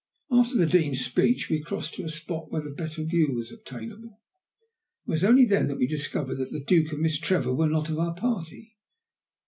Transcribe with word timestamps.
After 0.31 0.57
the 0.57 0.65
Dean's 0.65 1.05
speech 1.05 1.47
we 1.47 1.61
crossed 1.61 1.93
to 1.93 2.03
a 2.03 2.09
spot 2.09 2.51
where 2.51 2.67
a 2.67 2.73
better 2.73 3.03
view 3.03 3.33
was 3.35 3.51
obtainable. 3.51 4.19
It 5.05 5.11
was 5.11 5.23
only 5.23 5.45
then 5.45 5.67
that 5.67 5.77
we 5.77 5.85
discovered 5.85 6.37
that 6.39 6.51
the 6.51 6.59
Duke 6.65 6.91
and 6.91 7.01
Miss 7.03 7.19
Trevor 7.19 7.53
were 7.53 7.69
not 7.69 7.87
of 7.87 7.99
our 7.99 8.15
party. 8.15 8.77